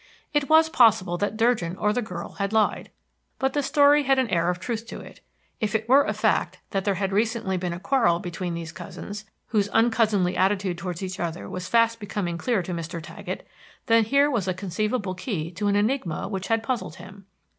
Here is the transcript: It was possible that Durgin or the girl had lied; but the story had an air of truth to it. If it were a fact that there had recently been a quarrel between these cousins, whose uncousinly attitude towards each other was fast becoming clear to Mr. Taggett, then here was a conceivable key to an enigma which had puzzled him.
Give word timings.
It 0.33 0.49
was 0.49 0.67
possible 0.67 1.15
that 1.19 1.37
Durgin 1.37 1.77
or 1.77 1.93
the 1.93 2.01
girl 2.01 2.31
had 2.39 2.51
lied; 2.51 2.89
but 3.37 3.53
the 3.53 3.61
story 3.61 4.01
had 4.01 4.17
an 4.17 4.31
air 4.31 4.49
of 4.49 4.59
truth 4.59 4.87
to 4.87 4.99
it. 4.99 5.19
If 5.59 5.75
it 5.75 5.87
were 5.87 6.05
a 6.05 6.13
fact 6.15 6.57
that 6.71 6.85
there 6.85 6.95
had 6.95 7.11
recently 7.11 7.55
been 7.55 7.71
a 7.71 7.79
quarrel 7.79 8.17
between 8.17 8.55
these 8.55 8.71
cousins, 8.71 9.25
whose 9.49 9.69
uncousinly 9.69 10.35
attitude 10.35 10.79
towards 10.79 11.03
each 11.03 11.19
other 11.19 11.47
was 11.47 11.67
fast 11.69 11.99
becoming 11.99 12.39
clear 12.39 12.63
to 12.63 12.73
Mr. 12.73 12.99
Taggett, 12.99 13.45
then 13.85 14.03
here 14.05 14.31
was 14.31 14.47
a 14.47 14.55
conceivable 14.55 15.13
key 15.13 15.51
to 15.51 15.67
an 15.67 15.75
enigma 15.75 16.27
which 16.27 16.47
had 16.47 16.63
puzzled 16.63 16.95
him. 16.95 17.27